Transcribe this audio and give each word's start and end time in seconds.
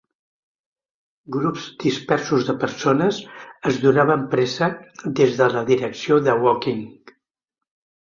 Grups 1.35 1.67
dispersos 1.83 2.47
de 2.49 2.57
persones 2.65 3.21
es 3.73 3.79
donaven 3.85 4.27
pressa 4.35 4.73
des 5.23 5.39
de 5.45 5.53
la 5.59 5.67
direcció 5.73 6.23
de 6.31 6.41
Woking. 6.45 6.87